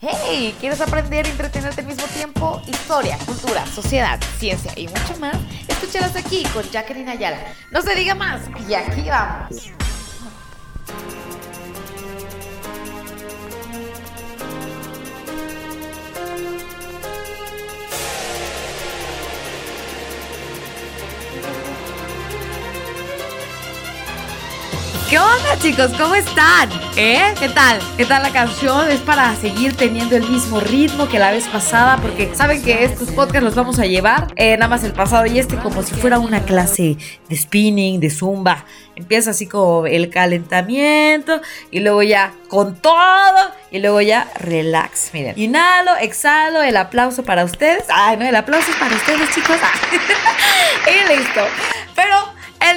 [0.00, 2.62] Hey, ¿quieres aprender y entretenerte al mismo tiempo?
[2.68, 5.36] Historia, cultura, sociedad, ciencia y mucho más.
[5.66, 7.38] Escúchalas aquí con Jacqueline Ayala.
[7.72, 9.72] No se diga más y aquí vamos.
[25.08, 25.90] ¿Qué onda chicos?
[25.96, 26.68] ¿Cómo están?
[26.94, 27.32] ¿Eh?
[27.38, 27.78] ¿Qué tal?
[27.96, 28.90] ¿Qué tal la canción?
[28.90, 33.08] Es para seguir teniendo el mismo ritmo que la vez pasada porque saben que estos
[33.12, 36.18] podcasts los vamos a llevar eh, nada más el pasado y este como si fuera
[36.18, 38.66] una clase de spinning, de zumba.
[38.96, 41.40] Empieza así como el calentamiento
[41.70, 45.14] y luego ya con todo y luego ya relax.
[45.14, 47.84] Miren, inhalo, exhalo, el aplauso para ustedes.
[47.88, 49.56] Ay, no, el aplauso es para ustedes chicos.
[50.86, 51.46] y listo.
[51.94, 52.27] Pero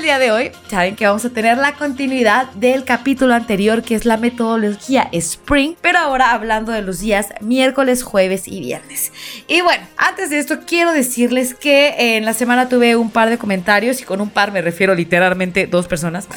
[0.02, 3.94] el día de hoy, saben que vamos a tener la continuidad del capítulo anterior, que
[3.94, 9.12] es la metodología Spring, pero ahora hablando de los días miércoles, jueves y viernes.
[9.48, 13.38] Y bueno, antes de esto, quiero decirles que en la semana tuve un par de
[13.38, 16.28] comentarios, y con un par me refiero literalmente dos personas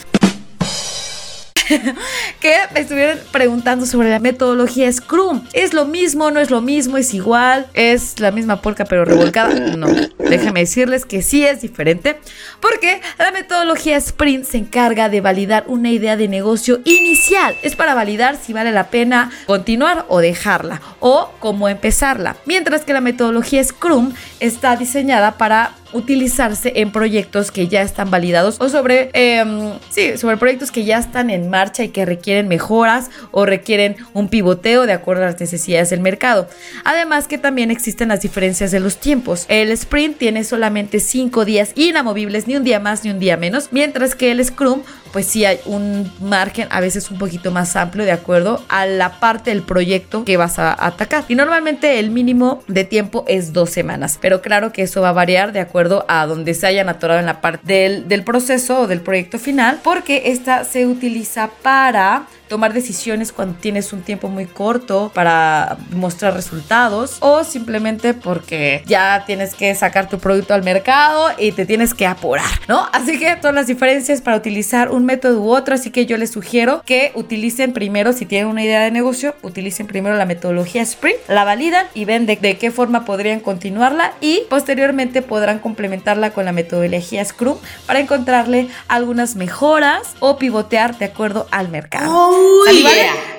[2.41, 5.45] que me estuvieron preguntando sobre la metodología Scrum.
[5.53, 6.31] ¿Es lo mismo?
[6.31, 6.97] ¿No es lo mismo?
[6.97, 7.67] ¿Es igual?
[7.75, 9.55] ¿Es la misma polka pero revolcada?
[9.55, 12.19] No, déjame decirles que sí es diferente
[12.61, 17.57] porque la metodología Sprint se encarga de validar una idea de negocio inicial.
[17.63, 22.37] Es para validar si vale la pena continuar o dejarla o cómo empezarla.
[22.47, 28.57] Mientras que la metodología Scrum está diseñada para utilizarse en proyectos que ya están validados
[28.61, 33.11] o sobre, em, sí, sobre proyectos que ya están en marcha y que requieren mejoras
[33.31, 36.49] o requieren un pivoteo de acuerdo a las necesidades del mercado.
[36.85, 39.47] Además que también existen las diferencias de los tiempos.
[39.49, 43.69] El sprint tiene solamente 5 días inamovibles, ni un día más ni un día menos,
[43.71, 44.83] mientras que el Scrum
[45.15, 49.21] pues sí hay un margen a veces un poquito más amplio de acuerdo a la
[49.21, 51.25] parte del proyecto que vas a atacar.
[51.29, 55.13] Y normalmente el mínimo de tiempo es dos semanas, pero claro que eso va a
[55.13, 58.87] variar de acuerdo a donde se hayan atorado en la parte del, del proceso o
[58.89, 64.47] del proyecto final, porque esta se utiliza para tomar decisiones cuando tienes un tiempo muy
[64.47, 71.29] corto para mostrar resultados o simplemente porque ya tienes que sacar tu producto al mercado
[71.39, 72.87] y te tienes que apurar, ¿no?
[72.93, 76.31] Así que todas las diferencias para utilizar un método u otro, así que yo les
[76.31, 81.19] sugiero que utilicen primero, si tienen una idea de negocio, utilicen primero la metodología Sprint,
[81.29, 86.53] la validan y ven de, qué forma podrían continuarla y posteriormente podrán complementarla con la
[86.53, 87.57] metodología Scrum
[87.87, 92.13] para encontrarle algunas mejoras o pivotear de acuerdo al mercado.
[92.15, 92.34] Oh,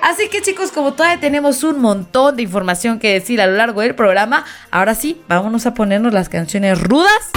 [0.02, 3.80] Así que chicos, como todavía tenemos un montón de información que decir a lo largo
[3.80, 7.30] del programa, ahora sí, vámonos a ponernos las canciones rudas.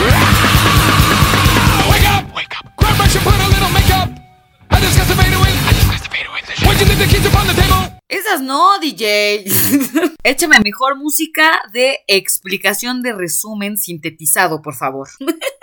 [8.07, 9.45] Esas no, DJ.
[10.23, 15.09] Échame mejor música de explicación de resumen sintetizado, por favor.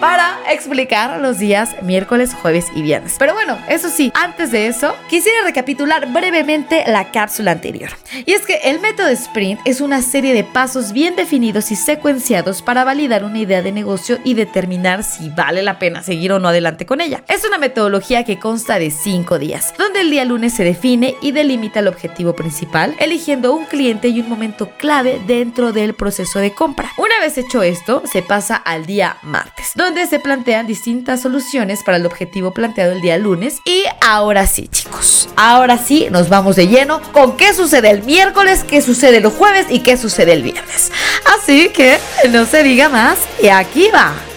[0.00, 3.16] para explicar los días miércoles, jueves y viernes.
[3.18, 7.90] Pero bueno, eso sí, antes de eso, quisiera recapitular brevemente la cápsula anterior.
[8.26, 12.62] Y es que el método Sprint es una serie de pasos bien definidos y secuenciados
[12.62, 16.48] para validar una idea de negocio y determinar si vale la pena seguir o no
[16.48, 17.22] adelante con ella.
[17.28, 21.32] Es una metodología que consta de cinco días, donde el día lunes se define y
[21.32, 26.54] delimita el objetivo principal, eligiendo un cliente y un momento clave dentro del proceso de
[26.54, 26.90] compra.
[26.96, 31.98] Una vez hecho esto, se pasa al día martes, donde se plantean distintas soluciones para
[31.98, 33.58] el objetivo planteado el día lunes.
[33.66, 38.64] Y ahora sí, chicos, ahora sí nos vamos de lleno con qué sucede el miércoles,
[38.64, 40.92] qué sucede el jueves y qué sucede el viernes.
[41.38, 41.98] Así que
[42.30, 44.29] no se diga más y aquí va.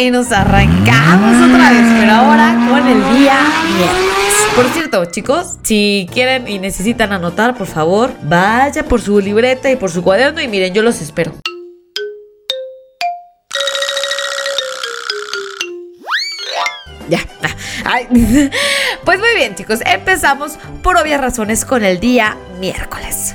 [0.00, 3.38] Y nos arrancamos otra vez, pero ahora con el día
[3.76, 4.34] miércoles.
[4.56, 9.76] Por cierto, chicos, si quieren y necesitan anotar, por favor, vaya por su libreta y
[9.76, 11.34] por su cuaderno y miren, yo los espero.
[17.10, 17.20] Ya.
[19.04, 23.34] Pues muy bien, chicos, empezamos por obvias razones con el día miércoles.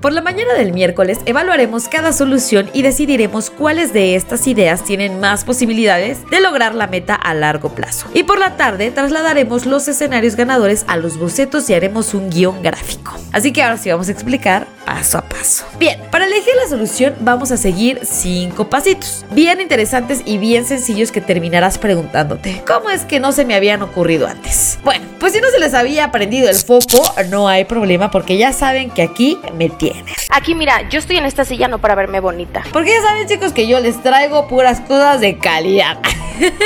[0.00, 5.18] Por la mañana del miércoles evaluaremos cada solución y decidiremos cuáles de estas ideas tienen
[5.18, 8.06] más posibilidades de lograr la meta a largo plazo.
[8.14, 12.62] Y por la tarde trasladaremos los escenarios ganadores a los bocetos y haremos un guion
[12.62, 13.12] gráfico.
[13.32, 15.66] Así que ahora sí vamos a explicar paso a paso.
[15.80, 21.10] Bien, para elegir la solución vamos a seguir cinco pasitos, bien interesantes y bien sencillos
[21.10, 24.78] que terminarás preguntándote, ¿cómo es que no se me habían ocurrido antes?
[24.84, 28.54] Bueno, pues si no se les había aprendido el foco, no hay problema porque ya
[28.54, 30.06] saben que aquí me tienen.
[30.30, 32.62] Aquí mira, yo estoy en esta silla no para verme bonita.
[32.72, 35.98] Porque ya saben chicos que yo les traigo puras cosas de calidad.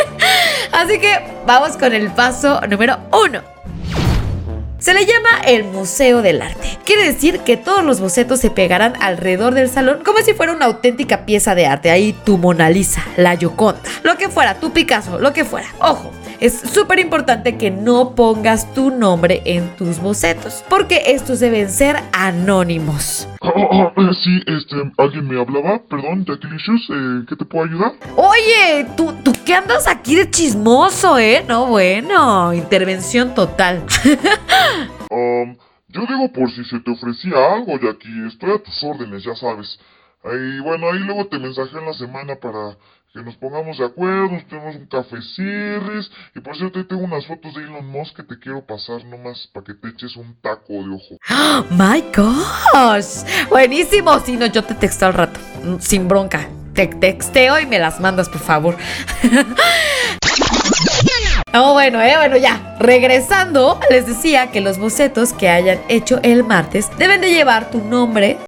[0.72, 1.10] Así que
[1.44, 3.42] vamos con el paso número uno.
[4.78, 6.78] Se le llama el Museo del Arte.
[6.84, 10.66] Quiere decir que todos los bocetos se pegarán alrededor del salón como si fuera una
[10.66, 11.90] auténtica pieza de arte.
[11.90, 15.66] Ahí tu Mona Lisa, la Yoconda, lo que fuera, tu Picasso, lo que fuera.
[15.80, 16.12] Ojo,
[16.42, 21.94] es súper importante que no pongas tu nombre en tus bocetos, porque estos deben ser
[22.12, 23.28] anónimos.
[23.40, 27.92] Ah, ah, ah, sí, este, alguien me hablaba, perdón, Jacquilicious, eh, ¿qué te puedo ayudar?
[28.16, 31.44] Oye, ¿tú, tú qué andas aquí de chismoso, ¿eh?
[31.46, 33.84] No, bueno, intervención total.
[35.10, 35.56] um,
[35.86, 39.78] yo digo por si se te ofrecía algo, Jackie, estoy a tus órdenes, ya sabes.
[40.24, 42.76] Y bueno, ahí luego te mensajé en la semana para
[43.12, 46.10] que nos pongamos de acuerdo, nos tenemos un café cierres.
[46.34, 49.48] Y por cierto, ahí tengo unas fotos de Elon Musk que te quiero pasar nomás
[49.52, 51.18] para que te eches un taco de ojo.
[51.30, 53.24] ¡Oh, ¡My gosh!
[53.50, 54.18] Buenísimo.
[54.20, 55.38] Si no, yo te texto al rato.
[55.80, 56.48] Sin bronca.
[56.74, 58.76] Te texteo y me las mandas, por favor.
[61.54, 62.76] Oh, bueno, eh, bueno, ya.
[62.78, 67.78] Regresando, les decía que los bocetos que hayan hecho el martes deben de llevar tu
[67.84, 68.38] nombre,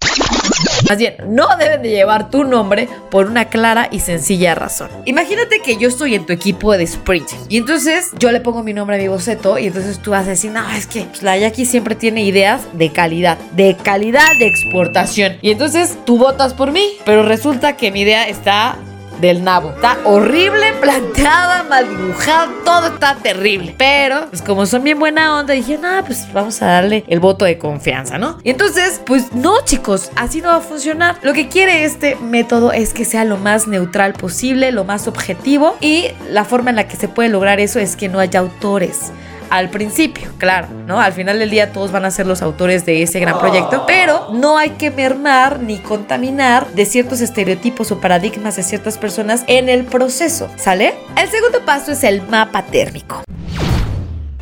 [0.88, 4.88] más bien, no deben de llevar tu nombre por una clara y sencilla razón.
[5.04, 8.72] Imagínate que yo estoy en tu equipo de sprint y entonces yo le pongo mi
[8.72, 11.64] nombre a mi boceto y entonces tú vas a decir, no, es que la Jackie
[11.64, 15.38] siempre tiene ideas de calidad, de calidad de exportación.
[15.42, 18.76] Y entonces tú votas por mí, pero resulta que mi idea está
[19.20, 19.70] del nabo.
[19.70, 23.74] Está horrible planteada, mal dibujada, todo está terrible.
[23.78, 27.44] Pero, pues como son bien buena onda, dije, no, pues vamos a darle el voto
[27.44, 28.38] de confianza, ¿no?
[28.42, 31.16] Y entonces, pues no, chicos, así no va a funcionar.
[31.22, 35.76] Lo que quiere este método es que sea lo más neutral posible, lo más objetivo.
[35.80, 39.12] Y la forma en la que se puede lograr eso es que no haya autores
[39.50, 41.00] al principio, claro, ¿no?
[41.00, 44.28] Al final del día todos van a ser los autores de ese gran proyecto, pero
[44.32, 49.68] no hay que mermar ni contaminar de ciertos estereotipos o paradigmas de ciertas personas en
[49.68, 50.94] el proceso, ¿sale?
[51.16, 53.22] El segundo paso es el mapa térmico.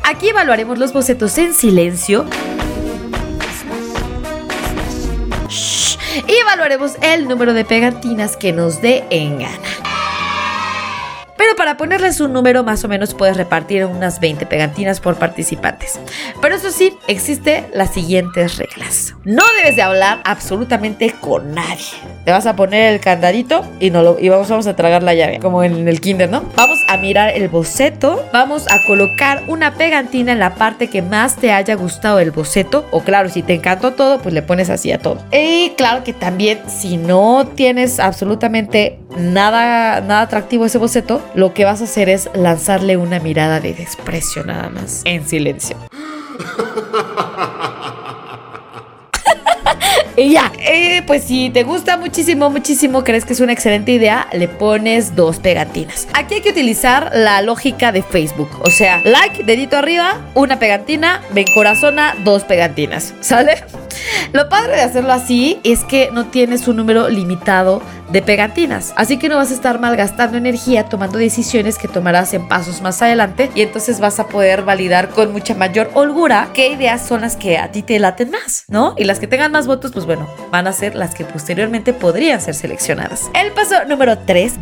[0.03, 2.25] Aquí evaluaremos los bocetos en silencio.
[6.27, 9.72] y evaluaremos el número de pegatinas que nos dé en gana.
[11.43, 15.99] Pero para ponerles un número más o menos puedes repartir unas 20 pegantinas por participantes.
[16.41, 19.13] Pero eso sí, existen las siguientes reglas.
[19.25, 21.83] No debes de hablar absolutamente con nadie.
[22.23, 25.39] Te vas a poner el candadito y, no lo, y vamos, a tragar la llave,
[25.39, 26.45] como en el kinder, ¿no?
[26.55, 31.35] Vamos a mirar el boceto, vamos a colocar una pegantina en la parte que más
[31.35, 32.87] te haya gustado el boceto.
[32.91, 35.17] O claro, si te encantó todo, pues le pones así a todo.
[35.33, 41.65] Y claro que también, si no tienes absolutamente nada, nada atractivo ese boceto, lo que
[41.65, 45.77] vas a hacer es lanzarle una mirada de desprecio nada más, en silencio.
[50.15, 54.27] Y ya, eh, pues si te gusta muchísimo, muchísimo, crees que es una excelente idea,
[54.31, 56.07] le pones dos pegatinas.
[56.13, 58.49] Aquí hay que utilizar la lógica de Facebook.
[58.63, 63.15] O sea, like, dedito arriba, una pegatina, ven corazona, dos pegatinas.
[63.21, 63.63] ¿Sale?
[64.31, 68.93] Lo padre de hacerlo así es que no tienes un número limitado de pegatinas.
[68.95, 73.01] Así que no vas a estar malgastando energía tomando decisiones que tomarás en pasos más
[73.01, 77.35] adelante y entonces vas a poder validar con mucha mayor holgura qué ideas son las
[77.35, 78.95] que a ti te laten más, ¿no?
[78.97, 82.41] Y las que tengan más votos, pues bueno, van a ser las que posteriormente podrían
[82.41, 83.29] ser seleccionadas.
[83.33, 84.53] El paso número 3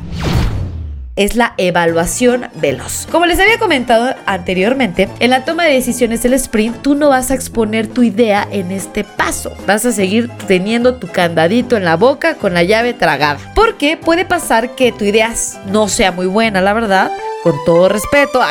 [1.23, 3.07] es la evaluación veloz.
[3.11, 7.29] Como les había comentado anteriormente, en la toma de decisiones del sprint tú no vas
[7.29, 9.53] a exponer tu idea en este paso.
[9.67, 13.39] Vas a seguir teniendo tu candadito en la boca con la llave tragada.
[13.53, 15.31] Porque puede pasar que tu idea
[15.67, 17.11] no sea muy buena, la verdad,
[17.43, 18.41] con todo respeto,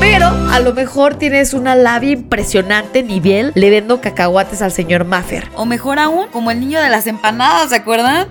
[0.00, 5.48] pero a lo mejor tienes una labia impresionante nivel le vendo cacahuates al señor Maffer.
[5.54, 8.28] O mejor aún, como el niño de las empanadas, ¿se acuerdan?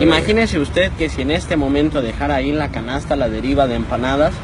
[0.00, 3.76] Imagínese usted que si en este momento dejara ahí en la canasta la deriva de
[3.76, 4.34] empanadas,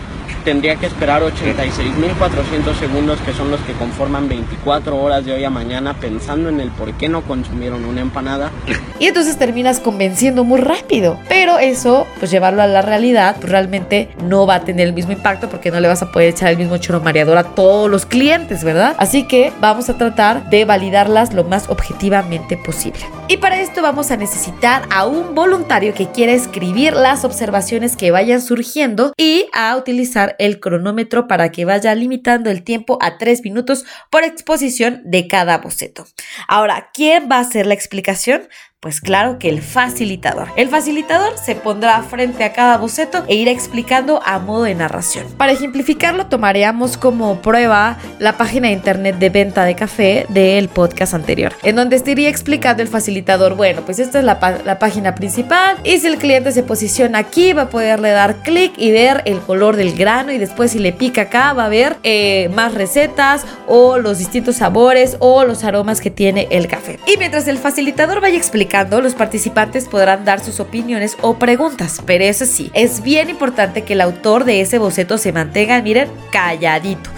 [0.44, 5.50] tendría que esperar 86.400 segundos que son los que conforman 24 horas de hoy a
[5.50, 8.50] mañana pensando en el por qué no consumieron una empanada.
[8.98, 11.18] Y entonces terminas convenciendo muy rápido.
[11.28, 15.12] Pero eso, pues llevarlo a la realidad, pues realmente no va a tener el mismo
[15.12, 18.04] impacto porque no le vas a poder echar el mismo choro mareador a todos los
[18.04, 18.94] clientes, ¿verdad?
[18.98, 23.00] Así que vamos a tratar de validarlas lo más objetivamente posible.
[23.28, 28.10] Y para esto vamos a necesitar a un voluntario que quiera escribir las observaciones que
[28.10, 33.42] vayan surgiendo y a utilizar el cronómetro para que vaya limitando el tiempo a 3
[33.42, 36.06] minutos por exposición de cada boceto.
[36.48, 38.48] Ahora, ¿quién va a hacer la explicación?
[38.82, 40.48] Pues claro que el facilitador.
[40.56, 45.26] El facilitador se pondrá frente a cada boceto e irá explicando a modo de narración.
[45.36, 51.12] Para ejemplificarlo, tomaríamos como prueba la página de internet de venta de café del podcast
[51.12, 54.40] anterior, en donde estaría explicando el facilitador, bueno, pues esta es la,
[54.78, 58.92] página principal y si el cliente se posiciona aquí va a poderle dar clic y
[58.92, 62.48] ver el color del grano y después si le pica acá va a ver eh,
[62.54, 66.98] más recetas o los distintos sabores o los aromas que tiene el café.
[67.06, 68.69] Y mientras el facilitador vaya explicando
[69.02, 73.94] los participantes podrán dar sus opiniones o preguntas, pero eso sí, es bien importante que
[73.94, 77.10] el autor de ese boceto se mantenga, miren, calladito.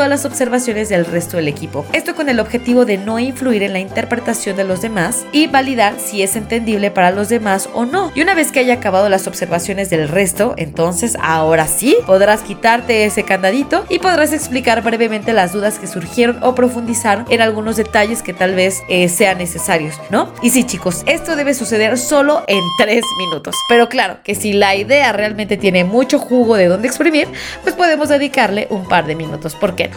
[0.00, 1.84] Todas las observaciones del resto del equipo.
[1.92, 5.92] Esto con el objetivo de no influir en la interpretación de los demás y validar
[5.98, 8.10] si es entendible para los demás o no.
[8.14, 13.04] Y una vez que haya acabado las observaciones del resto, entonces ahora sí podrás quitarte
[13.04, 18.22] ese candadito y podrás explicar brevemente las dudas que surgieron o profundizar en algunos detalles
[18.22, 20.32] que tal vez eh, sean necesarios, ¿no?
[20.40, 23.54] Y sí chicos, esto debe suceder solo en tres minutos.
[23.68, 27.28] Pero claro, que si la idea realmente tiene mucho jugo de dónde exprimir,
[27.62, 29.54] pues podemos dedicarle un par de minutos.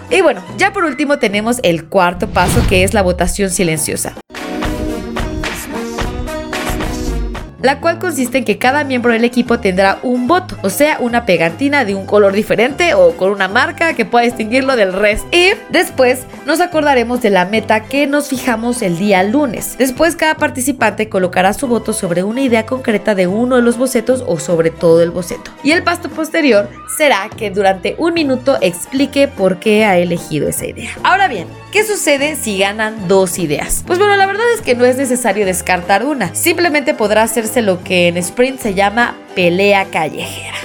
[0.10, 4.14] Y bueno, ya por último tenemos el cuarto paso que es la votación silenciosa.
[7.64, 11.26] la cual consiste en que cada miembro del equipo tendrá un voto, o sea, una
[11.26, 15.26] pegatina de un color diferente o con una marca que pueda distinguirlo del resto.
[15.32, 19.78] Y después nos acordaremos de la meta que nos fijamos el día lunes.
[19.78, 24.24] Después cada participante colocará su voto sobre una idea concreta de uno de los bocetos
[24.28, 25.52] o sobre todo el boceto.
[25.64, 30.66] Y el paso posterior será que durante un minuto explique por qué ha elegido esa
[30.66, 30.92] idea.
[31.04, 33.84] Ahora bien, ¿qué sucede si ganan dos ideas?
[33.86, 37.84] Pues bueno, la verdad es que no es necesario descartar una, simplemente podrá hacerse lo
[37.84, 40.63] que en sprint se llama pelea callejera.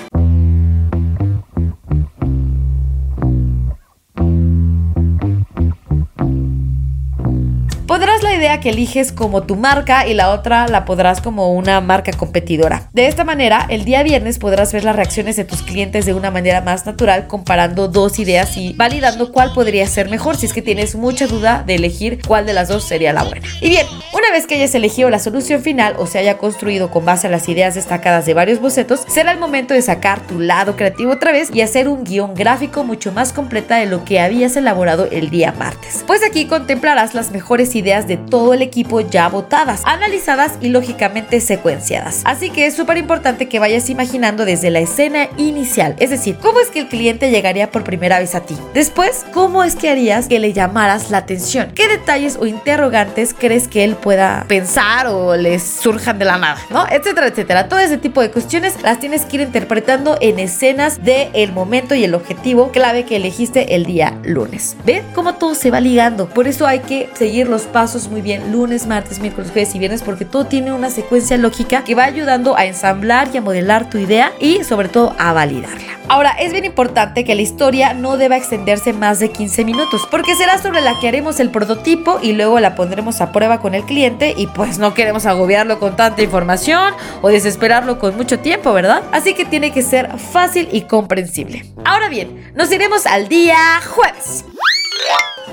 [8.39, 12.89] Idea que eliges como tu marca y la otra la podrás como una marca competidora.
[12.93, 16.31] De esta manera, el día viernes podrás ver las reacciones de tus clientes de una
[16.31, 20.63] manera más natural comparando dos ideas y validando cuál podría ser mejor si es que
[20.63, 23.47] tienes mucha duda de elegir cuál de las dos sería la buena.
[23.61, 23.87] Y bien,
[24.29, 27.31] una vez que hayas elegido la solución final o se haya construido con base a
[27.31, 31.33] las ideas destacadas de varios bocetos, será el momento de sacar tu lado creativo otra
[31.33, 35.31] vez y hacer un guion gráfico mucho más completa de lo que habías elaborado el
[35.31, 36.05] día martes.
[36.07, 41.41] Pues aquí contemplarás las mejores ideas de todo el equipo ya votadas, analizadas y lógicamente
[41.41, 42.21] secuenciadas.
[42.25, 46.61] Así que es súper importante que vayas imaginando desde la escena inicial, es decir, cómo
[46.61, 48.59] es que el cliente llegaría por primera vez a ti.
[48.75, 51.73] Después, cómo es que harías que le llamaras la atención.
[51.75, 56.59] ¿Qué detalles o interrogantes crees que él pueda pensar o les surjan de la nada,
[56.71, 56.87] ¿no?
[56.89, 57.69] Etcétera, etcétera.
[57.69, 61.95] Todo ese tipo de cuestiones las tienes que ir interpretando en escenas del el momento
[61.95, 64.77] y el objetivo clave que elegiste el día lunes.
[64.85, 66.29] ¿Ven cómo todo se va ligando?
[66.29, 70.03] Por eso hay que seguir los pasos muy bien lunes, martes, miércoles, jueves y viernes
[70.03, 73.99] porque todo tiene una secuencia lógica que va ayudando a ensamblar y a modelar tu
[73.99, 75.99] idea y sobre todo a validarla.
[76.11, 80.35] Ahora, es bien importante que la historia no deba extenderse más de 15 minutos porque
[80.37, 83.85] será sobre la que haremos el prototipo y luego la pondremos a prueba con el
[83.85, 89.03] cliente y pues no queremos agobiarlo con tanta información o desesperarlo con mucho tiempo, ¿verdad?
[89.13, 91.65] Así que tiene que ser fácil y comprensible.
[91.85, 94.45] Ahora bien, nos iremos al día jueves.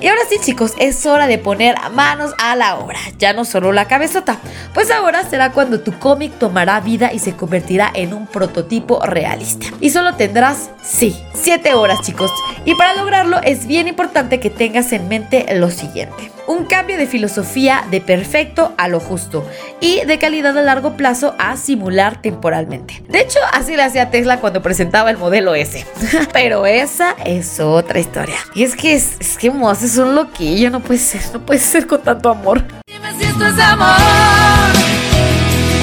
[0.02, 3.72] Y ahora sí chicos, es hora de poner manos a la obra, ya no solo
[3.72, 4.38] la cabezota,
[4.74, 9.68] pues ahora será cuando tu cómic tomará vida y se convertirá en un prototipo realista.
[9.80, 12.32] Y solo tendrás, sí, 7 horas chicos.
[12.66, 17.08] Y para lograrlo es bien importante que tengas en mente lo siguiente un cambio de
[17.08, 19.46] filosofía de perfecto a lo justo
[19.80, 23.04] y de calidad a largo plazo a simular temporalmente.
[23.08, 25.86] De hecho, así le hacía Tesla cuando presentaba el modelo S.
[26.34, 28.38] Pero esa es otra historia.
[28.54, 29.50] Y es que es, es que
[29.86, 32.64] es un loquillo, no puede ser, no puede ser con tanto amor.
[32.88, 33.96] Dime si esto es amor.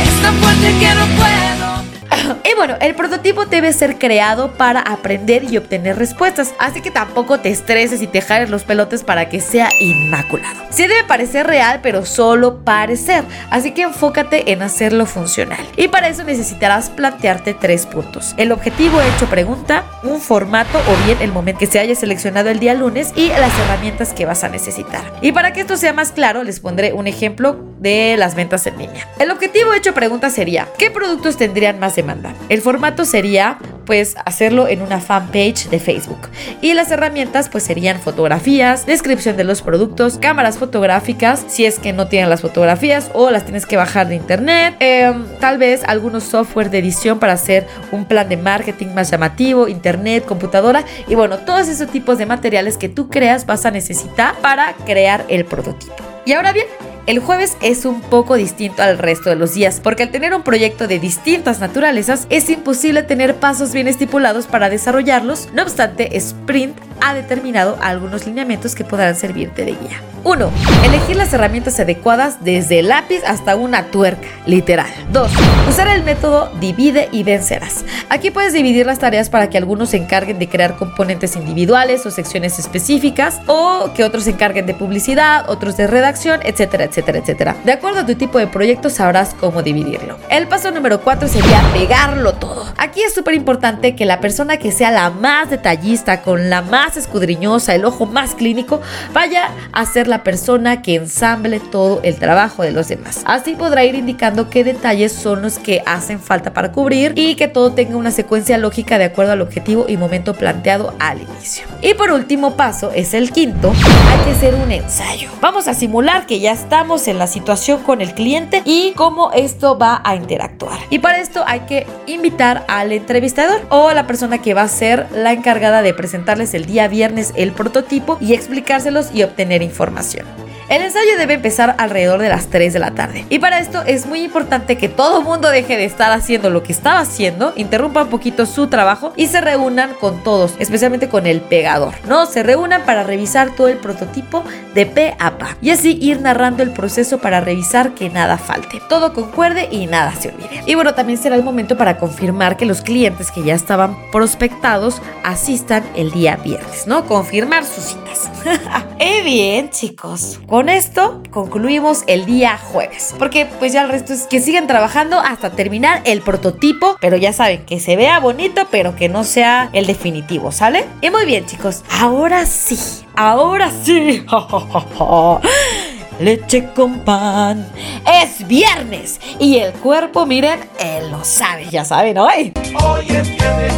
[0.03, 2.42] Es tan fuerte que no puedo.
[2.45, 7.39] Y bueno, el prototipo debe ser creado para aprender y obtener respuestas, así que tampoco
[7.41, 10.61] te estreses y te jales los pelotes para que sea inmaculado.
[10.71, 15.65] Sí debe parecer real, pero solo parecer, así que enfócate en hacerlo funcional.
[15.77, 18.35] Y para eso necesitarás plantearte tres puntos.
[18.37, 22.59] El objetivo hecho pregunta, un formato o bien el momento que se haya seleccionado el
[22.59, 25.03] día lunes y las herramientas que vas a necesitar.
[25.21, 28.79] Y para que esto sea más claro, les pondré un ejemplo de las ventas en
[28.79, 29.09] línea.
[29.19, 32.32] El objetivo hecho pregunta sería, ¿qué productos tendrían más demanda?
[32.49, 36.29] El formato sería pues hacerlo en una fanpage de Facebook.
[36.61, 41.93] Y las herramientas pues serían fotografías, descripción de los productos, cámaras fotográficas, si es que
[41.93, 46.25] no tienen las fotografías o las tienes que bajar de internet, em, tal vez algunos
[46.25, 51.39] software de edición para hacer un plan de marketing más llamativo, internet, computadora y bueno,
[51.39, 55.95] todos esos tipos de materiales que tú creas vas a necesitar para crear el prototipo.
[56.25, 56.67] Y ahora bien,
[57.07, 60.43] el jueves es un poco distinto al resto de los días, porque al tener un
[60.43, 65.49] proyecto de distintas naturalezas, es imposible tener pasos bien estipulados para desarrollarlos.
[65.53, 70.01] No obstante, Sprint ha determinado algunos lineamientos que podrán servirte de guía.
[70.25, 70.53] 1.
[70.85, 74.87] Elegir las herramientas adecuadas desde el lápiz hasta una tuerca, literal.
[75.11, 75.33] 2.
[75.69, 77.85] Usar el método divide y vencerás.
[78.09, 82.13] Aquí puedes dividir las tareas para que algunos se encarguen de crear componentes individuales o
[82.13, 87.57] secciones específicas o que otros se encarguen de publicidad, otros de redacción, etcétera, etcétera, etcétera.
[87.65, 90.19] De acuerdo a tu tipo de proyecto sabrás cómo dividirlo.
[90.29, 92.67] El paso número 4 sería pegarlo todo.
[92.77, 96.99] Aquí es súper importante que la persona que sea la más detallista, con la más
[96.99, 98.83] escudriñosa, el ojo más clínico,
[99.15, 103.23] vaya a ser la persona que ensamble todo el trabajo de los demás.
[103.25, 107.49] Así podrá ir indicando qué detalles son los que hacen falta para cubrir y que
[107.49, 111.67] todo tenga una secuencia lógica de acuerdo al objetivo y momento planteado al inicio.
[111.81, 115.31] Y por último paso, es el quinto, hay que hacer un ensayo.
[115.41, 120.03] Vamos a simular que ya en la situación con el cliente y cómo esto va
[120.05, 120.81] a interactuar.
[120.91, 124.69] Y para esto hay que invitar al entrevistador o a la persona que va a
[124.69, 130.27] ser la encargada de presentarles el día viernes el prototipo y explicárselos y obtener información.
[130.73, 133.27] El ensayo debe empezar alrededor de las 3 de la tarde.
[133.29, 136.73] Y para esto es muy importante que todo mundo deje de estar haciendo lo que
[136.73, 141.43] estaba haciendo, interrumpa un poquito su trabajo y se reúnan con todos, especialmente con el
[141.43, 141.93] pegador.
[142.09, 146.23] No, se reúnan para revisar todo el prototipo de pe a pa y así ir
[146.23, 150.63] narrando el proceso para revisar que nada falte, todo concuerde y nada se olvide.
[150.65, 155.03] Y bueno, también será el momento para confirmar que los clientes que ya estaban prospectados
[155.23, 157.05] asistan el día viernes, ¿no?
[157.05, 158.31] Confirmar sus citas.
[158.99, 163.15] y bien, chicos, con esto concluimos el día jueves.
[163.19, 166.97] Porque pues ya el resto es que sigan trabajando hasta terminar el prototipo.
[167.01, 170.85] Pero ya saben, que se vea bonito, pero que no sea el definitivo, ¿sale?
[171.01, 171.83] Y muy bien, chicos.
[171.91, 172.79] Ahora sí,
[173.15, 174.25] ahora sí.
[176.21, 177.67] Leche con pan.
[178.07, 182.53] Es viernes y el cuerpo, miren, él lo sabe, ya saben, hoy.
[182.85, 183.72] Hoy es viernes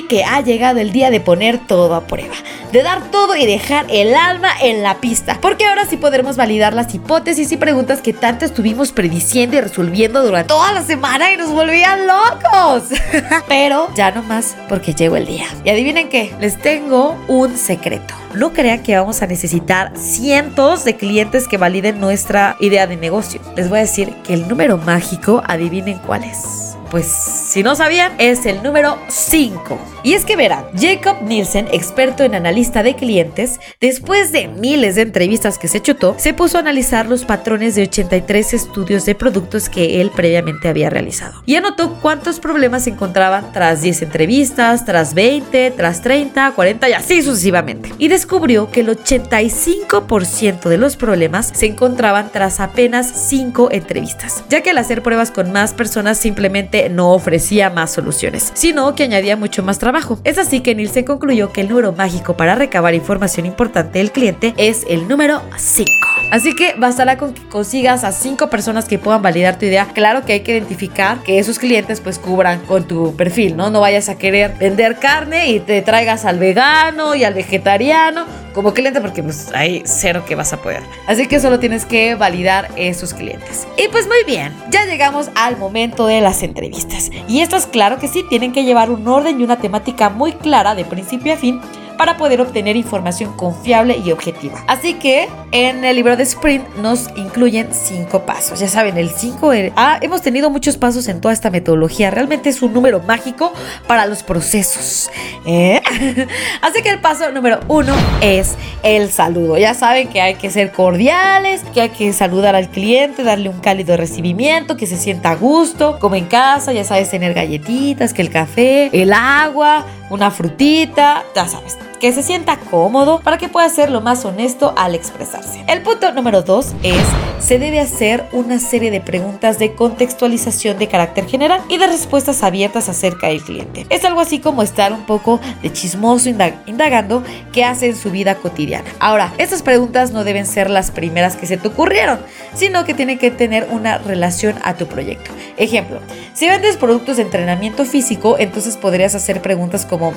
[0.00, 2.34] que ha llegado el día de poner todo a prueba,
[2.72, 6.72] de dar todo y dejar el alma en la pista, porque ahora sí podremos validar
[6.72, 11.36] las hipótesis y preguntas que tanto estuvimos prediciendo y resolviendo durante toda la semana y
[11.36, 12.84] nos volvían locos.
[13.48, 15.46] Pero ya no más porque llegó el día.
[15.64, 18.14] Y adivinen qué, les tengo un secreto.
[18.34, 23.42] No crean que vamos a necesitar cientos de clientes que validen nuestra idea de negocio.
[23.56, 28.12] Les voy a decir que el número mágico, adivinen cuál es pues si no sabían,
[28.18, 29.78] es el número 5.
[30.04, 35.02] Y es que verán, Jacob Nielsen, experto en analista de clientes, después de miles de
[35.02, 39.68] entrevistas que se chutó, se puso a analizar los patrones de 83 estudios de productos
[39.68, 41.42] que él previamente había realizado.
[41.46, 46.92] Y anotó cuántos problemas se encontraban tras 10 entrevistas, tras 20, tras 30, 40 y
[46.94, 47.92] así sucesivamente.
[47.98, 54.62] Y descubrió que el 85% de los problemas se encontraban tras apenas 5 entrevistas, ya
[54.62, 59.36] que al hacer pruebas con más personas simplemente no ofrecía más soluciones, sino que añadía
[59.36, 59.91] mucho más trabajo.
[60.24, 64.54] Es así que Nielsen concluyó que el número mágico para recabar información importante del cliente
[64.56, 66.11] es el número 5.
[66.30, 69.86] Así que bastará con que consigas a 5 personas que puedan validar tu idea.
[69.92, 73.70] Claro que hay que identificar que esos clientes pues cubran con tu perfil, ¿no?
[73.70, 78.74] No vayas a querer vender carne y te traigas al vegano y al vegetariano como
[78.74, 80.82] cliente porque pues hay cero que vas a poder.
[81.06, 83.66] Así que solo tienes que validar esos clientes.
[83.76, 87.10] Y pues muy bien, ya llegamos al momento de las entrevistas.
[87.28, 90.74] Y estas claro que sí tienen que llevar un orden y una temática muy clara
[90.74, 91.60] de principio a fin
[91.96, 94.64] para poder obtener información confiable y objetiva.
[94.66, 98.60] Así que en el libro de Sprint nos incluyen cinco pasos.
[98.60, 102.10] Ya saben, el 5 ah, hemos tenido muchos pasos en toda esta metodología.
[102.10, 103.52] Realmente es un número mágico
[103.86, 105.10] para los procesos.
[105.46, 105.80] ¿eh?
[106.62, 109.58] Así que el paso número uno es el saludo.
[109.58, 113.60] Ya saben que hay que ser cordiales, que hay que saludar al cliente, darle un
[113.60, 118.22] cálido recibimiento, que se sienta a gusto, como en casa, ya sabes, tener galletitas, que
[118.22, 123.68] el café, el agua, una frutita, ya sabes que se sienta cómodo para que pueda
[123.68, 125.64] ser lo más honesto al expresarse.
[125.68, 127.00] El punto número dos es,
[127.38, 132.42] se debe hacer una serie de preguntas de contextualización de carácter general y de respuestas
[132.42, 133.86] abiertas acerca del cliente.
[133.88, 138.34] Es algo así como estar un poco de chismoso indagando qué hace en su vida
[138.34, 138.90] cotidiana.
[138.98, 142.18] Ahora, estas preguntas no deben ser las primeras que se te ocurrieron,
[142.52, 145.30] sino que tienen que tener una relación a tu proyecto.
[145.56, 146.00] Ejemplo,
[146.34, 150.12] si vendes productos de entrenamiento físico, entonces podrías hacer preguntas como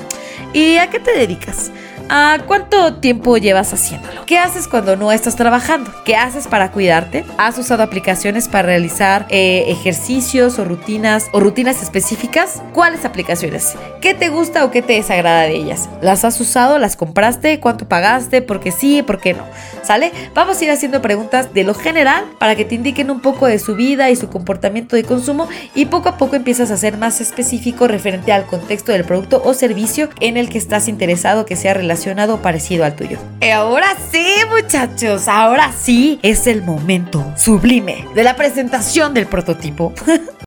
[0.52, 1.70] ¿y a qué te dedicas?
[2.08, 4.24] ¿A cuánto tiempo llevas haciéndolo?
[4.26, 5.90] ¿Qué haces cuando no estás trabajando?
[6.04, 7.24] ¿Qué haces para cuidarte?
[7.36, 12.62] ¿Has usado aplicaciones para realizar eh, ejercicios o rutinas o rutinas específicas?
[12.72, 13.74] ¿Cuáles aplicaciones?
[14.00, 15.88] ¿Qué te gusta o qué te desagrada de ellas?
[16.00, 16.78] ¿Las has usado?
[16.78, 17.58] ¿Las compraste?
[17.58, 18.40] ¿Cuánto pagaste?
[18.40, 19.02] ¿Por qué sí?
[19.02, 19.42] ¿Por qué no?
[19.82, 20.12] ¿Sale?
[20.32, 23.58] Vamos a ir haciendo preguntas de lo general para que te indiquen un poco de
[23.58, 27.20] su vida y su comportamiento de consumo y poco a poco empiezas a ser más
[27.20, 31.74] específico referente al contexto del producto o servicio en el que estás interesado que sea
[31.74, 31.95] relacionado
[32.42, 33.18] parecido al tuyo.
[33.40, 39.92] Y ahora sí, muchachos, ahora sí es el momento sublime de la presentación del prototipo.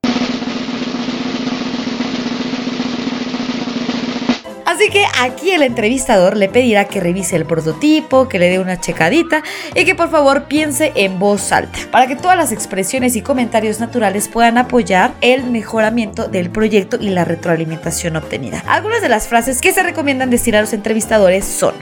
[4.89, 8.81] Así que aquí el entrevistador le pedirá que revise el prototipo, que le dé una
[8.81, 9.43] checadita
[9.75, 13.79] y que por favor piense en voz alta, para que todas las expresiones y comentarios
[13.79, 18.63] naturales puedan apoyar el mejoramiento del proyecto y la retroalimentación obtenida.
[18.65, 21.75] Algunas de las frases que se recomiendan decir a los entrevistadores son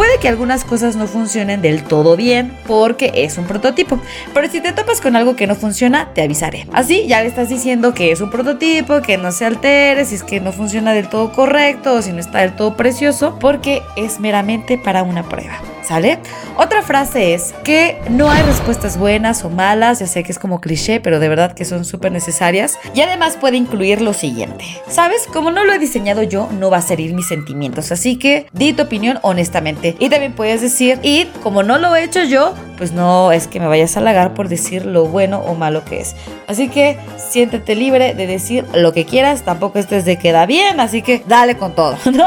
[0.00, 4.00] Puede que algunas cosas no funcionen del todo bien porque es un prototipo,
[4.32, 6.66] pero si te topas con algo que no funciona, te avisaré.
[6.72, 10.22] Así ya le estás diciendo que es un prototipo, que no se altere, si es
[10.22, 14.20] que no funciona del todo correcto o si no está del todo precioso, porque es
[14.20, 15.60] meramente para una prueba.
[15.90, 16.20] ¿Sale?
[16.56, 20.60] Otra frase es que no hay respuestas buenas o malas, ya sé que es como
[20.60, 22.78] cliché, pero de verdad que son súper necesarias.
[22.94, 24.64] Y además puede incluir lo siguiente.
[24.86, 25.26] ¿Sabes?
[25.26, 28.72] Como no lo he diseñado yo, no va a herir mis sentimientos, así que di
[28.72, 29.96] tu opinión honestamente.
[29.98, 33.60] Y también puedes decir, y como no lo he hecho yo, pues no es que
[33.60, 36.16] me vayas a halagar por decir lo bueno o malo que es.
[36.46, 41.02] Así que siéntete libre de decir lo que quieras, tampoco estés de queda bien, así
[41.02, 42.26] que dale con todo, ¿no?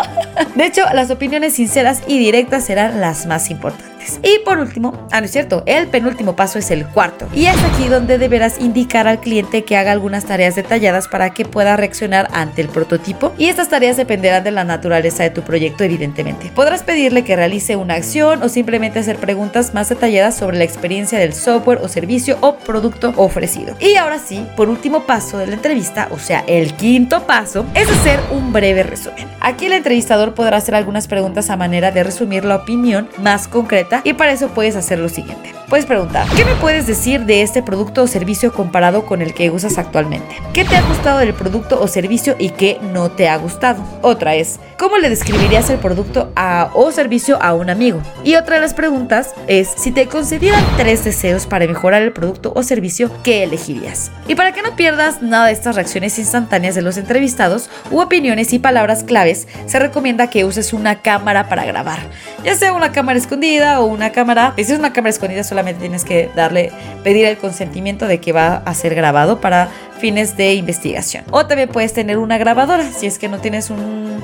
[0.54, 3.93] De hecho, las opiniones sinceras y directas serán las más importantes.
[4.24, 7.28] Y por último, ah, no es cierto, el penúltimo paso es el cuarto.
[7.34, 11.46] Y es aquí donde deberás indicar al cliente que haga algunas tareas detalladas para que
[11.46, 13.34] pueda reaccionar ante el prototipo.
[13.38, 16.52] Y estas tareas dependerán de la naturaleza de tu proyecto, evidentemente.
[16.56, 21.20] Podrás pedirle que realice una acción o simplemente hacer preguntas más detalladas sobre la experiencia
[21.20, 23.76] del software o servicio o producto ofrecido.
[23.80, 27.90] Y ahora sí, por último paso de la entrevista, o sea, el quinto paso, es
[27.90, 29.28] hacer un breve resumen.
[29.40, 33.93] Aquí el entrevistador podrá hacer algunas preguntas a manera de resumir la opinión más concreta
[34.04, 35.54] y para eso puedes hacer lo siguiente.
[35.70, 39.50] Puedes preguntar, ¿qué me puedes decir de este producto o servicio comparado con el que
[39.50, 40.36] usas actualmente?
[40.54, 43.84] ¿Qué te ha gustado del producto o servicio y qué no te ha gustado?
[44.04, 46.32] Otra es, ¿cómo le describirías el producto
[46.74, 48.02] o servicio a un amigo?
[48.24, 52.54] Y otra de las preguntas es, si te concedieran tres deseos para mejorar el producto
[52.56, 54.12] o servicio, ¿qué elegirías?
[54.28, 58.54] Y para que no pierdas nada de estas reacciones instantáneas de los entrevistados u opiniones
[58.54, 62.00] y palabras claves, se recomienda que uses una cámara para grabar,
[62.44, 66.30] ya sea una cámara escondida una cámara, si es una cámara escondida solamente tienes que
[66.36, 66.72] darle,
[67.04, 69.70] pedir el consentimiento de que va a ser grabado para
[70.04, 71.24] fines de investigación.
[71.32, 74.22] O también puedes tener una grabadora, si es que no tienes un,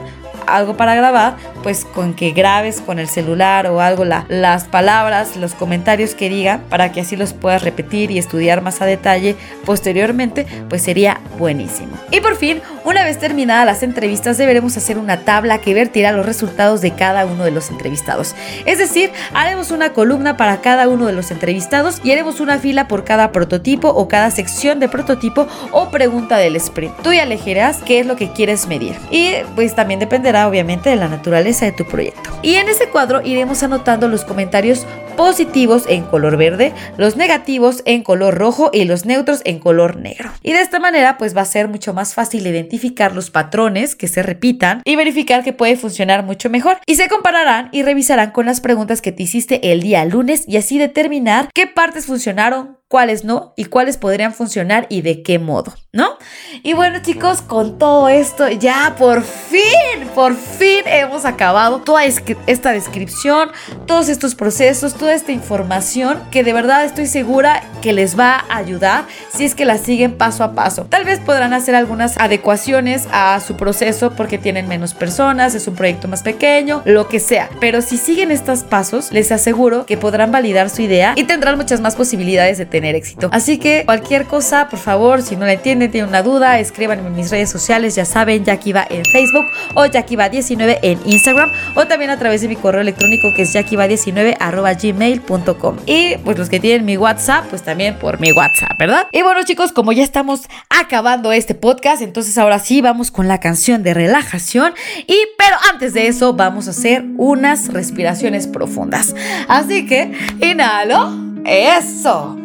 [0.50, 5.36] algo para grabar, pues con que grabes con el celular o algo la, las palabras,
[5.38, 9.36] los comentarios que diga, para que así los puedas repetir y estudiar más a detalle
[9.66, 11.92] posteriormente, pues sería buenísimo.
[12.12, 16.26] Y por fin, una vez terminadas las entrevistas, deberemos hacer una tabla que vertirá los
[16.26, 18.36] resultados de cada uno de los entrevistados.
[18.66, 22.88] Es decir, haremos una columna para cada uno de los entrevistados y haremos una fila
[22.88, 26.96] por cada prototipo o cada sección de prototipo o pregunta del sprint.
[27.02, 28.96] Tú ya elegirás qué es lo que quieres medir.
[29.12, 32.30] Y pues también dependerá obviamente de la naturaleza de tu proyecto.
[32.42, 34.86] Y en ese cuadro iremos anotando los comentarios
[35.20, 40.32] positivos en color verde, los negativos en color rojo y los neutros en color negro.
[40.44, 44.08] Y de esta manera pues va a ser mucho más fácil identificar los patrones que
[44.08, 46.78] se repitan y verificar que puede funcionar mucho mejor.
[46.86, 50.56] Y se compararán y revisarán con las preguntas que te hiciste el día lunes y
[50.56, 55.76] así determinar qué partes funcionaron, cuáles no y cuáles podrían funcionar y de qué modo,
[55.94, 56.18] ¿no?
[56.64, 62.72] Y bueno chicos, con todo esto ya por fin, por fin hemos acabado toda esta
[62.72, 63.52] descripción,
[63.86, 68.58] todos estos procesos, toda esta información que de verdad estoy segura que les va a
[68.58, 70.86] ayudar si es que la siguen paso a paso.
[70.90, 75.76] Tal vez podrán hacer algunas adecuaciones a su proceso porque tienen menos personas, es un
[75.76, 77.52] proyecto más pequeño, lo que sea.
[77.60, 81.82] Pero si siguen estos pasos, les aseguro que podrán validar su idea y tendrán muchas
[81.82, 83.30] más posibilidades de tener tener éxito.
[83.34, 87.16] Así que cualquier cosa, por favor, si no la entienden, tienen una duda, escríbanme en
[87.16, 92.18] mis redes sociales, ya saben, Yakiva en Facebook o Yakiva19 en Instagram o también a
[92.18, 95.76] través de mi correo electrónico que es yakiva19 arroba gmail.com.
[95.86, 99.08] Y pues los que tienen mi WhatsApp, pues también por mi WhatsApp, ¿verdad?
[99.12, 103.42] Y bueno chicos, como ya estamos acabando este podcast, entonces ahora sí vamos con la
[103.42, 104.74] canción de relajación.
[105.06, 109.14] Y pero antes de eso vamos a hacer unas respiraciones profundas.
[109.50, 111.12] Así que inhalo,
[111.44, 112.39] eso.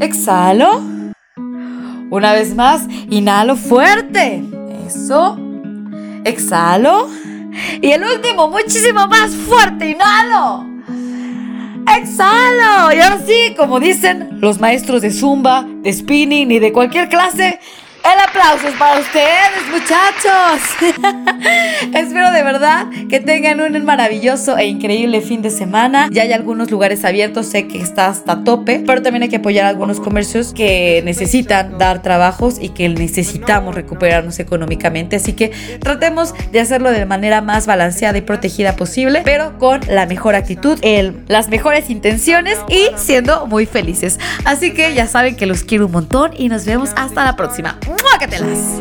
[0.00, 0.82] Exhalo.
[2.10, 4.42] Una vez más, inhalo fuerte.
[4.86, 5.38] Eso.
[6.24, 7.08] Exhalo.
[7.80, 9.90] Y el último, muchísimo más fuerte.
[9.90, 10.66] Inhalo.
[11.96, 12.92] Exhalo.
[12.94, 17.60] Y ahora sí, como dicen los maestros de zumba, de spinning y de cualquier clase,
[18.04, 20.60] el aplauso es para ustedes, muchachos.
[21.94, 26.08] Espero de verdad que tengan un maravilloso e increíble fin de semana.
[26.12, 29.64] Ya hay algunos lugares abiertos, sé que está hasta tope, pero también hay que apoyar
[29.64, 35.16] a algunos comercios que necesitan dar trabajos y que necesitamos recuperarnos económicamente.
[35.16, 40.06] Así que tratemos de hacerlo de manera más balanceada y protegida posible, pero con la
[40.06, 40.78] mejor actitud,
[41.28, 44.20] las mejores intenciones y siendo muy felices.
[44.44, 47.78] Así que ya saben que los quiero un montón y nos vemos hasta la próxima.
[48.24, 48.80] ¡Muácatelas!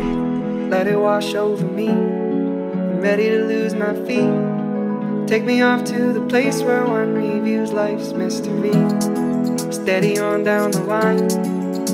[0.70, 1.90] Let it wash over me.
[1.90, 5.28] I'm ready to lose my feet.
[5.28, 8.72] Take me off to the place where one reviews life's mystery.
[9.70, 11.28] Steady on down the line.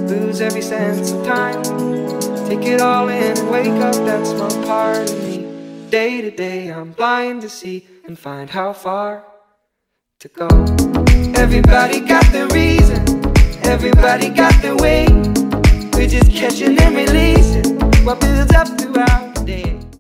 [0.08, 1.64] Lose every sense of time.
[2.48, 5.48] Take it all in and wake up that small part of me.
[5.90, 9.26] Day to day, I'm blind to see and find how far
[10.20, 10.48] to go.
[11.36, 13.02] Everybody got their reason.
[13.64, 15.08] Everybody got their way.
[15.94, 17.39] We're just catching and releasing
[18.04, 19.79] what builds up throughout the day.